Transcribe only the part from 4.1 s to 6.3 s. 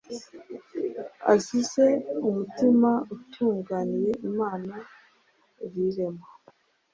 imana rirema.